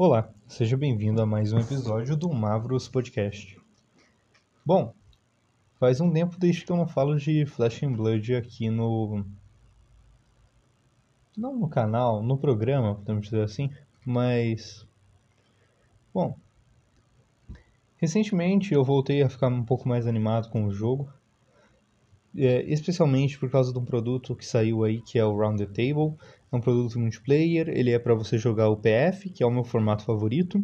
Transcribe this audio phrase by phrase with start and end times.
[0.00, 3.60] Olá, seja bem-vindo a mais um episódio do Mavros Podcast.
[4.64, 4.94] Bom,
[5.80, 9.26] faz um tempo desde que eu não falo de Flash and Blood aqui no.
[11.36, 13.72] Não no canal, no programa, podemos dizer assim,
[14.06, 14.86] mas.
[16.14, 16.38] Bom,
[17.96, 21.12] recentemente eu voltei a ficar um pouco mais animado com o jogo,
[22.36, 25.66] é, especialmente por causa de um produto que saiu aí que é o Round the
[25.66, 26.16] Table.
[26.50, 29.64] É um produto multiplayer, ele é para você jogar o PF, que é o meu
[29.64, 30.62] formato favorito.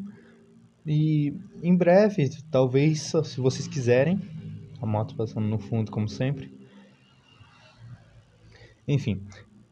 [0.86, 4.20] E em breve, talvez, se vocês quiserem,
[4.80, 6.52] a moto passando no fundo como sempre.
[8.86, 9.22] Enfim,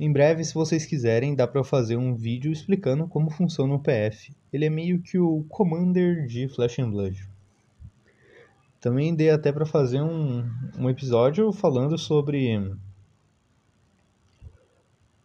[0.01, 4.35] em breve, se vocês quiserem, dá para fazer um vídeo explicando como funciona o PF.
[4.53, 7.29] Ele é meio que o Commander de Flash and Blood.
[8.81, 10.45] Também dei até para fazer um,
[10.77, 12.59] um episódio falando sobre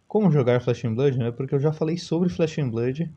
[0.08, 1.30] como jogar Flash and Blood, né?
[1.30, 3.12] Porque eu já falei sobre Flash and Blood,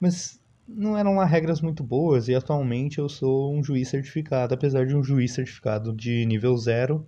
[0.00, 4.86] mas não eram lá regras muito boas e atualmente eu sou um juiz certificado, apesar
[4.86, 7.06] de um juiz certificado de nível 0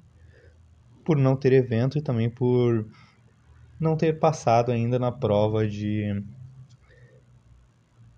[1.05, 2.87] por não ter evento e também por
[3.81, 6.23] não ter passado ainda na prova de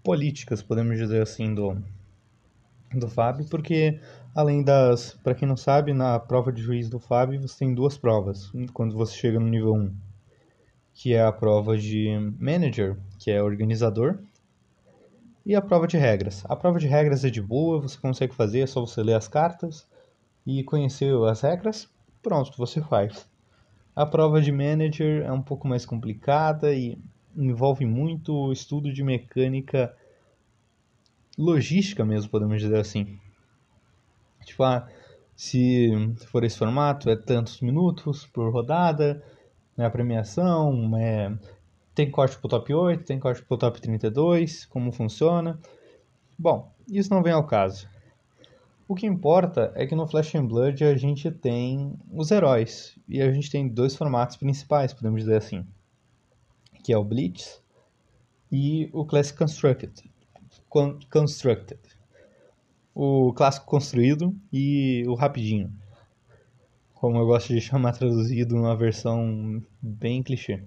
[0.02, 1.76] políticas, podemos dizer assim, do
[2.92, 3.98] do FAB, porque
[4.34, 7.96] além das, para quem não sabe, na prova de juiz do FAB você tem duas
[7.96, 9.94] provas quando você chega no nível 1,
[10.94, 14.18] que é a prova de manager, que é organizador,
[15.44, 16.44] e a prova de regras.
[16.48, 19.28] A prova de regras é de boa, você consegue fazer, é só você ler as
[19.28, 19.86] cartas
[20.46, 21.88] e conhecer as regras,
[22.22, 23.28] pronto, você faz.
[23.94, 26.96] A prova de manager é um pouco mais complicada e
[27.36, 29.94] envolve muito estudo de mecânica
[31.36, 33.18] logística mesmo, podemos dizer assim.
[34.44, 34.88] Tipo, ah,
[35.36, 35.90] se
[36.26, 39.22] for esse formato, é tantos minutos por rodada,
[39.76, 41.36] né, a premiação, é,
[41.94, 45.58] tem corte pro top 8, tem corte pro top 32, como funciona.
[46.38, 47.88] Bom, isso não vem ao caso.
[48.86, 53.22] O que importa é que no Flash and Blood a gente tem os heróis, e
[53.22, 55.66] a gente tem dois formatos principais, podemos dizer assim,
[56.82, 57.62] que é o Blitz
[58.52, 60.10] e o Classic Constructed.
[61.10, 61.80] Constructed.
[62.94, 65.72] O clássico construído e o rapidinho.
[67.04, 70.64] Como eu gosto de chamar traduzido numa versão bem clichê.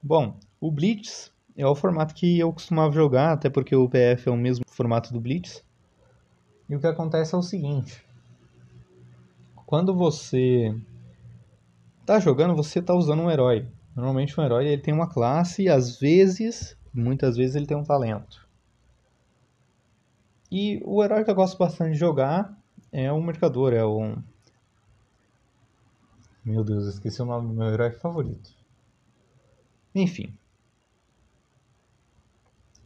[0.00, 4.30] Bom, o Blitz é o formato que eu costumava jogar, até porque o PF é
[4.30, 5.64] o mesmo formato do Blitz.
[6.68, 8.06] E o que acontece é o seguinte:
[9.66, 10.72] quando você
[12.02, 13.66] está jogando, você está usando um herói.
[13.96, 17.82] Normalmente um herói ele tem uma classe e às vezes, muitas vezes ele tem um
[17.82, 18.48] talento.
[20.52, 22.56] E o herói que eu gosto bastante de jogar
[22.92, 24.16] é o Mercador, é o.
[26.46, 28.54] Meu Deus, esqueci o nome do meu herói favorito.
[29.92, 30.32] Enfim.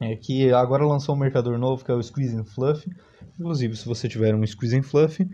[0.00, 2.90] É que agora lançou um Mercador novo que é o Squeezing Fluff.
[3.38, 5.28] Inclusive, se você tiver um Squeezing Fluff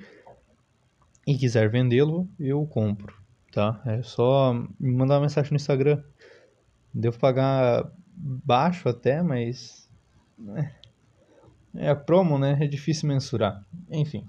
[1.25, 3.17] e quiser vendê-lo, eu compro.
[3.53, 3.81] Tá?
[3.87, 6.03] É só me mandar uma mensagem no Instagram.
[6.93, 9.89] Devo pagar baixo até, mas.
[10.37, 10.75] Né?
[11.77, 12.59] É a promo, né?
[12.61, 13.65] É difícil mensurar.
[13.89, 14.27] Enfim.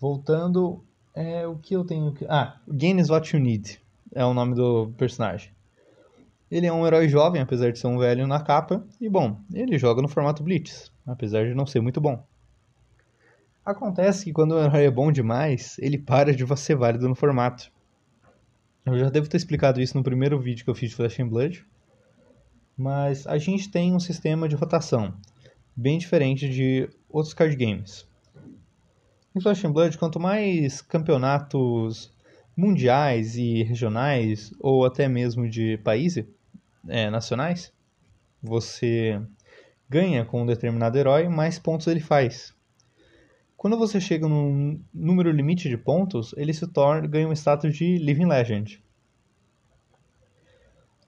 [0.00, 0.82] Voltando,
[1.14, 2.24] é o que eu tenho que.
[2.28, 3.80] Ah, Gain is What You Need
[4.14, 5.50] é o nome do personagem.
[6.50, 9.78] Ele é um herói jovem, apesar de ser um velho na capa, e bom, ele
[9.78, 12.22] joga no formato Blitz, apesar de não ser muito bom.
[13.64, 17.70] Acontece que quando o herói é bom demais, ele para de ser válido no formato.
[18.84, 21.28] Eu já devo ter explicado isso no primeiro vídeo que eu fiz de Flash and
[21.28, 21.64] Blood,
[22.76, 25.14] mas a gente tem um sistema de rotação
[25.74, 28.06] bem diferente de outros card games.
[29.34, 32.12] Em Flash and Blood, quanto mais campeonatos
[32.54, 36.26] mundiais e regionais, ou até mesmo de países
[36.86, 37.72] é, nacionais,
[38.42, 39.18] você
[39.88, 42.54] ganha com um determinado herói, mais pontos ele faz.
[43.56, 47.96] Quando você chega num número limite de pontos, ele se torna ganha um status de
[47.96, 48.82] Living Legend.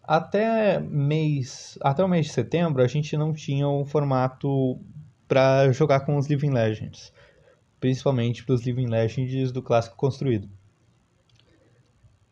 [0.03, 4.79] Até mês, até o mês de setembro, a gente não tinha um formato
[5.27, 7.13] para jogar com os Living Legends,
[7.85, 10.49] principalmente para os Living Legends do clássico construído.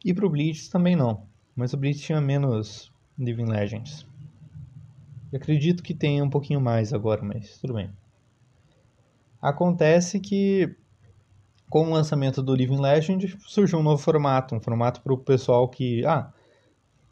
[0.03, 4.07] E para o Blitz também não, mas o Blitz tinha menos Living Legends.
[5.31, 7.91] Eu acredito que tenha um pouquinho mais agora, mas tudo bem.
[9.43, 10.75] Acontece que
[11.69, 15.69] com o lançamento do Living Legend surgiu um novo formato, um formato para o pessoal
[15.69, 16.33] que, ah,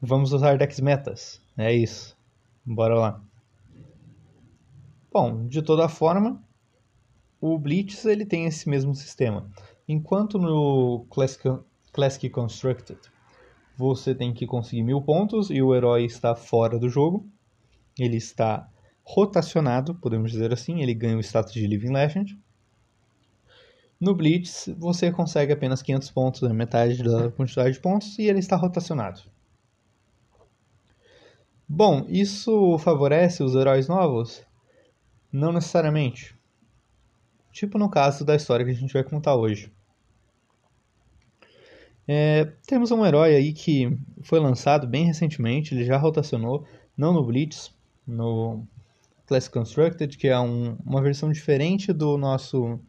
[0.01, 1.43] Vamos usar decks metas.
[1.59, 2.17] É isso.
[2.65, 3.21] Bora lá.
[5.13, 6.43] Bom, de toda forma,
[7.41, 9.51] o Blitz ele tem esse mesmo sistema.
[9.89, 11.59] Enquanto no Classic,
[11.93, 12.99] Classic Constructed
[13.81, 17.27] você tem que conseguir mil pontos e o herói está fora do jogo,
[17.99, 18.69] ele está
[19.03, 22.39] rotacionado, podemos dizer assim, ele ganha o status de Living Legend.
[23.99, 28.39] No Blitz, você consegue apenas 500 pontos, é metade da quantidade de pontos, e ele
[28.39, 29.23] está rotacionado.
[31.67, 34.45] Bom, isso favorece os heróis novos?
[35.33, 36.39] Não necessariamente.
[37.61, 39.71] Tipo no caso da história que a gente vai contar hoje.
[42.09, 46.67] É, temos um herói aí que foi lançado bem recentemente, ele já rotacionou,
[46.97, 47.71] não no Blitz,
[48.07, 48.67] no
[49.27, 52.81] Classic Constructed, que é um, uma versão diferente do nosso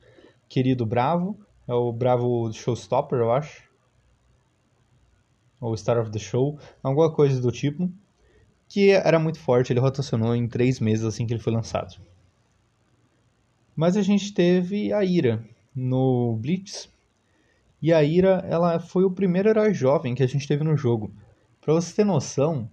[0.47, 1.37] querido Bravo,
[1.67, 3.63] é o Bravo Showstopper, eu acho,
[5.59, 7.91] ou Star of the Show, alguma coisa do tipo,
[8.69, 12.10] que era muito forte, ele rotacionou em três meses assim que ele foi lançado.
[13.75, 15.43] Mas a gente teve a Ira
[15.75, 16.89] no Blitz,
[17.81, 21.11] e a Ira, ela foi o primeiro herói jovem que a gente teve no jogo.
[21.59, 22.69] Pra você ter noção,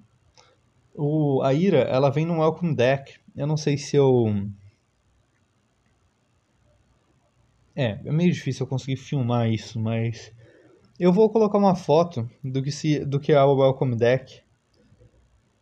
[0.95, 3.15] o, a Ira, ela vem no Welcome Deck.
[3.35, 4.27] Eu não sei se eu...
[7.75, 10.31] É, é meio difícil eu conseguir filmar isso, mas...
[11.01, 14.43] Eu vou colocar uma foto do que, se, do que é o Welcome Deck.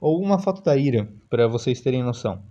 [0.01, 2.43] Ou uma foto da Ira, para vocês terem noção.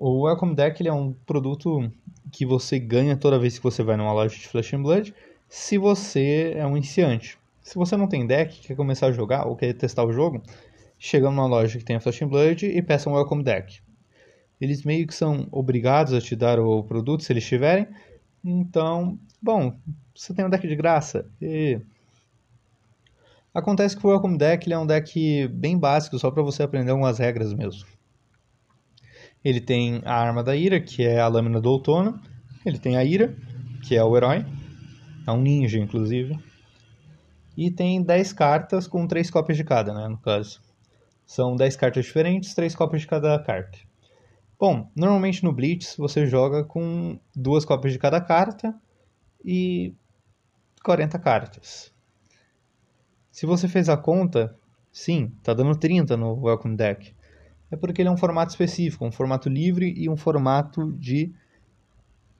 [0.00, 1.90] O Welcome Deck ele é um produto
[2.30, 5.12] que você ganha toda vez que você vai numa loja de Flash and Blood
[5.48, 7.36] se você é um iniciante.
[7.60, 10.40] Se você não tem deck, quer começar a jogar ou quer testar o jogo,
[11.00, 13.80] chega numa loja que tem Flash and Blood e peça um Welcome Deck.
[14.60, 17.88] Eles meio que são obrigados a te dar o produto se eles tiverem.
[18.44, 19.76] Então, bom,
[20.14, 21.26] você tem um deck de graça.
[21.42, 21.80] E...
[23.52, 27.18] Acontece que o Welcome Deck é um deck bem básico, só para você aprender algumas
[27.18, 27.97] regras mesmo.
[29.48, 32.20] Ele tem a arma da Ira, que é a lâmina do outono.
[32.66, 33.34] Ele tem a Ira,
[33.82, 34.44] que é o herói.
[35.26, 36.38] É um ninja, inclusive.
[37.56, 40.60] E tem 10 cartas com 3 cópias de cada, né, no caso.
[41.24, 43.78] São 10 cartas diferentes, 3 cópias de cada carta.
[44.60, 48.78] Bom, normalmente no Blitz você joga com duas cópias de cada carta
[49.42, 49.94] e
[50.84, 51.90] 40 cartas.
[53.32, 54.54] Se você fez a conta,
[54.92, 57.16] sim, tá dando 30 no Welcome Deck.
[57.70, 61.32] É porque ele é um formato específico, um formato livre e um formato de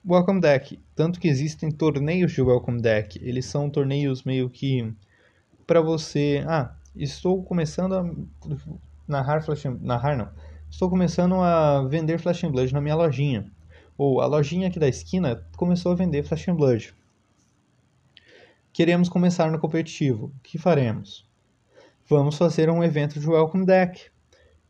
[0.07, 0.79] Welcome Deck.
[0.95, 3.19] Tanto que existem torneios de Welcome Deck.
[3.21, 4.91] Eles são torneios meio que
[5.67, 6.43] para você.
[6.47, 8.09] Ah, estou começando a
[9.07, 10.29] narrar Flash narrar não.
[10.69, 13.45] Estou começando a vender Flash and Blood na minha lojinha.
[13.97, 16.93] Ou a lojinha aqui da esquina começou a vender Flash and Blood.
[18.71, 20.27] Queremos começar no competitivo.
[20.27, 21.27] O que faremos?
[22.07, 24.09] Vamos fazer um evento de Welcome Deck.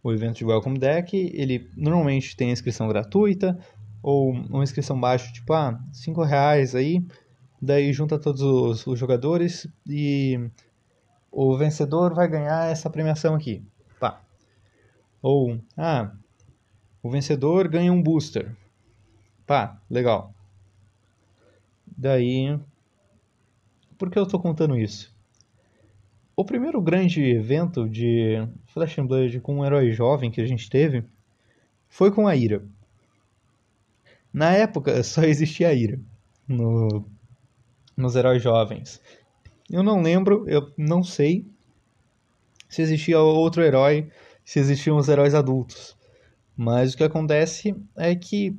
[0.02, 3.60] O evento de Welcome Deck, ele normalmente tem inscrição gratuita,
[4.02, 7.06] ou uma inscrição baixa, tipo, ah, 5 reais aí,
[7.62, 10.40] daí junta todos os, os, jogadores e
[11.30, 13.62] o vencedor vai ganhar essa premiação aqui,
[14.00, 14.22] pá.
[15.22, 16.12] Ou, ah,
[17.04, 18.56] o vencedor ganha um booster,
[19.46, 20.34] pá, legal.
[21.86, 22.58] Daí,
[23.98, 25.14] por que eu estou contando isso?
[26.38, 28.48] O primeiro grande evento de
[28.80, 31.04] Flash and Blood com um herói jovem que a gente teve
[31.90, 32.64] foi com a Ira.
[34.32, 36.00] Na época só existia a Ira
[36.48, 37.06] no,
[37.98, 39.02] nos heróis jovens.
[39.70, 41.46] Eu não lembro, eu não sei
[42.70, 44.10] se existia outro herói,
[44.46, 45.98] se existiam os heróis adultos.
[46.56, 48.56] Mas o que acontece é que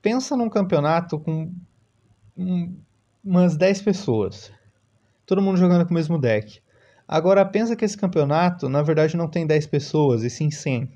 [0.00, 1.52] pensa num campeonato com
[2.36, 2.76] um,
[3.24, 4.52] umas 10 pessoas.
[5.26, 6.61] Todo mundo jogando com o mesmo deck.
[7.12, 10.90] Agora pensa que esse campeonato, na verdade, não tem 10 pessoas, e sim 100.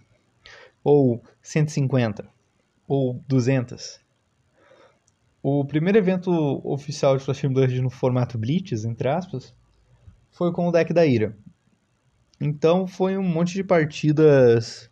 [0.82, 2.26] Ou 150
[2.88, 4.00] ou 200.
[5.42, 6.32] O primeiro evento
[6.64, 9.54] oficial de Flash Blood no formato Blitz, entre aspas,
[10.30, 11.36] foi com o deck da Ira.
[12.40, 14.90] Então foi um monte de partidas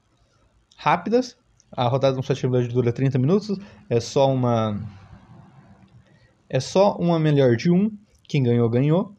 [0.77, 1.39] rápidas.
[1.73, 3.59] A rodada do Flash Blood dura 30 minutos.
[3.89, 4.79] É só uma.
[6.51, 7.91] É só uma melhor de um.
[8.29, 9.17] Quem ganhou, ganhou.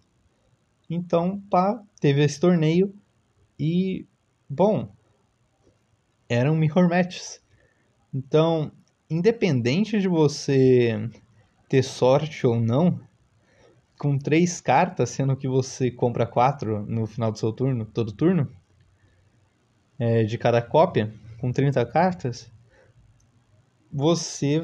[0.89, 2.93] Então, pá, teve esse torneio.
[3.59, 4.05] E,
[4.49, 4.93] bom,
[6.29, 7.41] eram mirror matches.
[8.13, 8.71] Então,
[9.09, 11.09] independente de você
[11.67, 12.99] ter sorte ou não,
[13.97, 18.49] com três cartas, sendo que você compra quatro no final do seu turno, todo turno,
[19.97, 22.51] é, de cada cópia, com 30 cartas,
[23.91, 24.63] você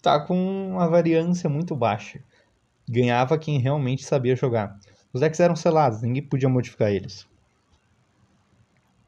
[0.00, 2.22] tá com uma variância muito baixa.
[2.88, 4.78] Ganhava quem realmente sabia jogar.
[5.12, 7.26] Os decks eram selados, ninguém podia modificar eles.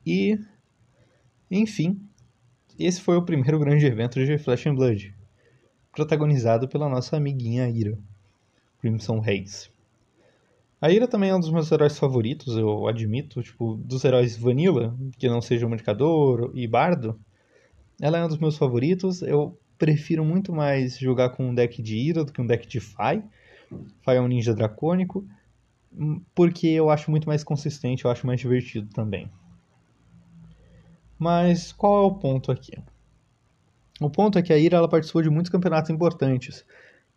[0.07, 0.39] E,
[1.51, 2.01] enfim,
[2.79, 5.15] esse foi o primeiro grande evento de Flash and Blood,
[5.93, 7.99] protagonizado pela nossa amiguinha Ira,
[8.81, 9.71] Crimson Reis.
[10.81, 14.97] A Ira também é um dos meus heróis favoritos, eu admito, tipo, dos heróis vanilla,
[15.19, 17.21] que não seja o Mercador e Bardo,
[18.01, 19.21] ela é um dos meus favoritos.
[19.21, 22.81] Eu prefiro muito mais jogar com um deck de Ira do que um deck de
[22.81, 23.23] Fai.
[24.03, 25.27] Fai é um ninja dracônico,
[26.35, 29.31] porque eu acho muito mais consistente, eu acho mais divertido também.
[31.19, 32.73] Mas qual é o ponto aqui?
[34.01, 36.65] O ponto é que a Ira ela participou de muitos campeonatos importantes.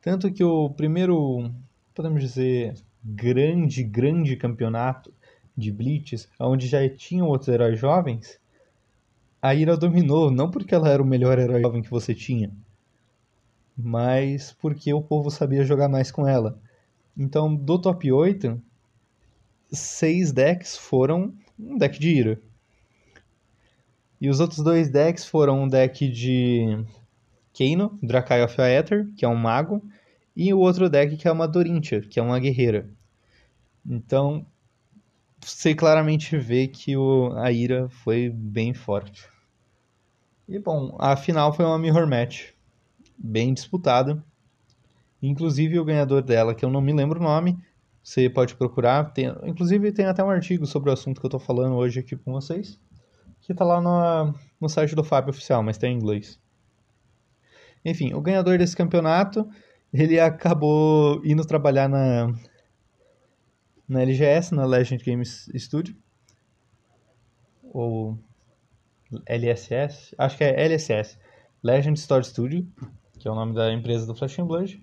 [0.01, 1.50] Tanto que o primeiro,
[1.96, 5.13] podemos dizer, grande, grande campeonato
[5.56, 8.38] de Blitz, onde já tinham outros heróis jovens,
[9.42, 12.51] a Ira dominou, não porque ela era o melhor herói jovem que você tinha,
[13.77, 16.60] mas porque o povo sabia jogar mais com ela.
[17.17, 18.62] Então, do top 8,
[19.72, 22.41] seis decks foram um deck de Ira.
[24.20, 26.86] E os outros dois decks foram um deck de
[27.51, 29.84] Keino, Drakai of Aether, que é um mago,
[30.36, 32.89] e o outro deck que é uma Dorintia, que é uma guerreira.
[33.86, 34.46] Então,
[35.41, 39.27] você claramente vê que o, a ira foi bem forte.
[40.48, 42.51] E bom, a final foi uma mirror match,
[43.17, 44.24] bem disputada.
[45.24, 47.58] Inclusive o ganhador dela, que eu não me lembro o nome,
[48.03, 49.13] você pode procurar.
[49.13, 52.15] Tem, inclusive tem até um artigo sobre o assunto que eu estou falando hoje aqui
[52.15, 52.80] com vocês
[53.44, 56.39] que tá lá no, no site do Fábio Oficial, mas tem em inglês.
[57.84, 59.48] Enfim, o ganhador desse campeonato,
[59.94, 62.34] ele acabou indo trabalhar na,
[63.88, 65.96] na LGS, na Legend Games Studio,
[67.62, 68.18] ou
[69.25, 71.18] LSS, acho que é LSS,
[71.62, 72.65] Legend Store Studio,
[73.20, 74.82] que é o nome da empresa do Flash Blood,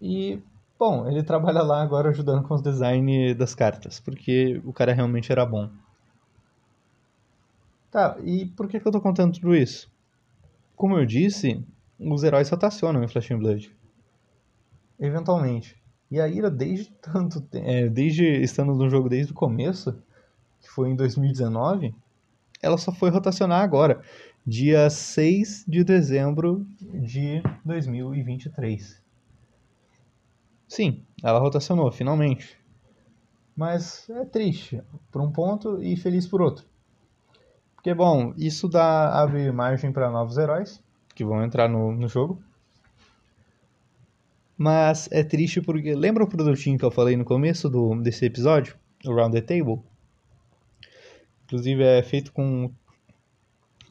[0.00, 0.42] e,
[0.78, 5.30] bom, ele trabalha lá agora ajudando com os design das cartas, porque o cara realmente
[5.30, 5.70] era bom.
[7.90, 9.88] Tá, e por que, que eu tô contando tudo isso?
[10.74, 11.64] Como eu disse,
[11.98, 13.74] os heróis rotacionam em Flash and Blood.
[14.98, 15.76] Eventualmente.
[16.10, 19.96] E a Ira, desde tanto é, desde estando no jogo desde o começo,
[20.60, 21.94] que foi em 2019,
[22.62, 24.00] ela só foi rotacionar agora,
[24.46, 29.03] dia 6 de dezembro de 2023.
[30.74, 32.58] Sim, ela rotacionou, finalmente.
[33.56, 36.66] Mas é triste por um ponto e feliz por outro.
[37.76, 40.82] Porque, bom, isso dá abre margem para novos heróis
[41.14, 42.42] que vão entrar no, no jogo.
[44.58, 48.76] Mas é triste porque lembra o produtinho que eu falei no começo do, desse episódio,
[49.06, 49.80] o Round the Table?
[51.44, 52.68] Inclusive é feito com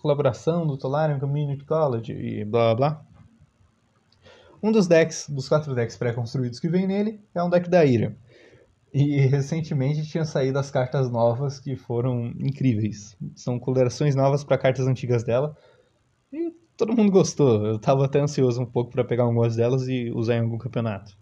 [0.01, 3.12] colaboração do Tolarian Community College e blá blá blá.
[4.63, 8.15] Um dos decks, dos quatro decks pré-construídos que vem nele, é um deck da Ira.
[8.93, 13.17] E recentemente tinha saído as cartas novas que foram incríveis.
[13.35, 15.57] São colorações novas para cartas antigas dela.
[16.31, 17.65] E todo mundo gostou.
[17.65, 21.17] Eu tava até ansioso um pouco para pegar algumas delas e usar em algum campeonato.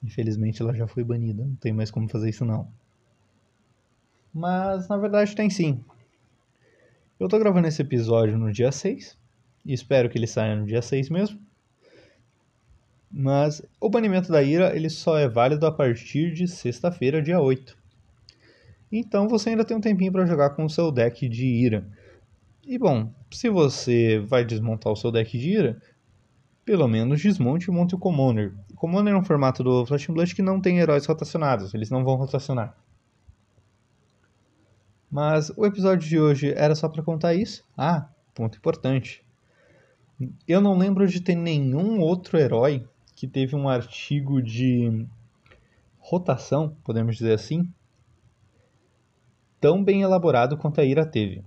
[0.00, 2.68] Infelizmente ela já foi banida, não tem mais como fazer isso não.
[4.32, 5.82] Mas na verdade tem sim.
[7.18, 9.18] Eu tô gravando esse episódio no dia 6
[9.64, 11.45] e espero que ele saia no dia 6 mesmo.
[13.10, 17.76] Mas o banimento da ira ele só é válido a partir de sexta-feira, dia 8.
[18.90, 21.86] Então você ainda tem um tempinho para jogar com o seu deck de ira.
[22.66, 25.82] E bom, se você vai desmontar o seu deck de ira,
[26.64, 28.52] pelo menos desmonte e monte o Commoner.
[28.72, 32.04] O Commoner é um formato do Flash Blood que não tem heróis rotacionados, eles não
[32.04, 32.76] vão rotacionar.
[35.08, 37.64] Mas o episódio de hoje era só para contar isso?
[37.76, 39.24] Ah, ponto importante.
[40.46, 42.84] Eu não lembro de ter nenhum outro herói
[43.16, 45.08] que teve um artigo de
[45.98, 47.66] rotação, podemos dizer assim,
[49.58, 51.42] tão bem elaborado quanto a Ira teve.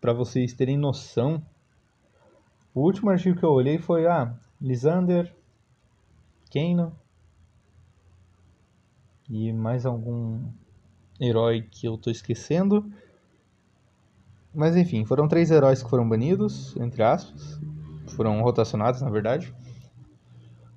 [0.00, 1.42] Para vocês terem noção,
[2.74, 5.34] o último artigo que eu olhei foi ah, Lisander,
[6.50, 6.94] Keino
[9.30, 10.44] e mais algum
[11.18, 12.92] herói que eu estou esquecendo.
[14.54, 17.58] Mas enfim, foram três heróis que foram banidos, entre aspas.
[18.08, 19.54] Foram rotacionados, na verdade.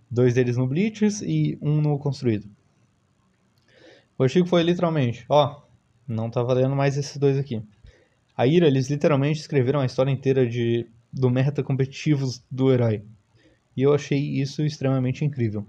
[0.10, 2.48] Dois deles no Bleachers e um no Construído.
[4.18, 5.62] O artigo foi literalmente, ó,
[6.08, 7.62] não tá valendo mais esses dois aqui.
[8.38, 13.04] A Ira, eles literalmente escreveram a história inteira de, do meta competitivos do herói.
[13.76, 15.66] E eu achei isso extremamente incrível.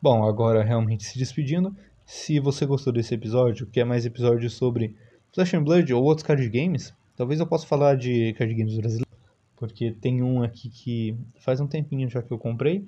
[0.00, 1.74] Bom, agora realmente se despedindo.
[2.04, 4.94] Se você gostou desse episódio, quer mais episódios sobre
[5.32, 9.15] Flash and Blood ou outros card games, talvez eu possa falar de card games brasileiros
[9.56, 12.86] porque tem um aqui que faz um tempinho já que eu comprei.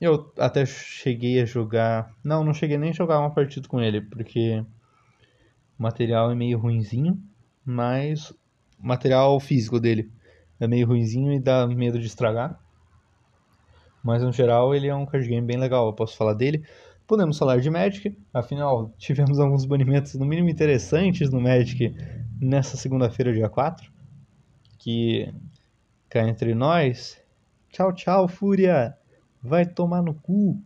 [0.00, 2.14] Eu até cheguei a jogar.
[2.22, 4.64] Não, não cheguei nem a jogar uma partida com ele, porque
[5.78, 7.20] o material é meio ruinzinho,
[7.64, 10.10] mas o material físico dele
[10.60, 12.58] é meio ruinzinho e dá medo de estragar.
[14.02, 16.64] Mas no geral ele é um card game bem legal, eu posso falar dele.
[17.06, 21.94] Podemos falar de Magic, afinal tivemos alguns banimentos no mínimo interessantes no Magic
[22.40, 23.90] nessa segunda-feira, dia 4.
[24.78, 25.32] que
[26.08, 27.20] cá entre nós,
[27.70, 28.96] tchau, tchau, Fúria,
[29.42, 30.60] vai tomar no cu.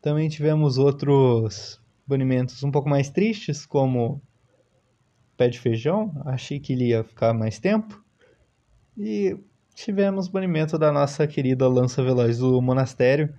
[0.00, 4.22] Também tivemos outros banimentos um pouco mais tristes, como
[5.36, 8.02] pé de feijão, achei que ele ia ficar mais tempo.
[8.96, 9.36] E
[9.74, 13.32] tivemos banimento da nossa querida lança veloz do monastério,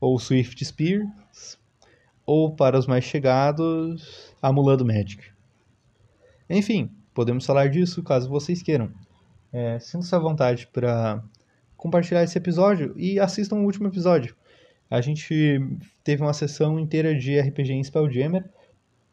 [0.00, 1.58] ou Swift Spears,
[2.24, 5.30] ou para os mais chegados, a Mulan do Magic.
[6.50, 8.90] Enfim, podemos falar disso caso vocês queiram.
[9.52, 11.22] É, Sinta-se à vontade para
[11.76, 14.36] compartilhar esse episódio e assistam o último episódio.
[14.90, 15.60] A gente
[16.04, 18.48] teve uma sessão inteira de RPG em Spelljammer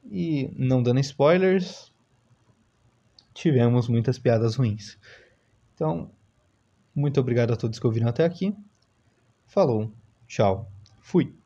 [0.09, 1.91] e, não dando spoilers,
[3.33, 4.97] tivemos muitas piadas ruins.
[5.73, 6.11] Então,
[6.93, 8.55] muito obrigado a todos que ouviram até aqui.
[9.47, 9.91] Falou,
[10.27, 10.71] tchau,
[11.01, 11.42] fui.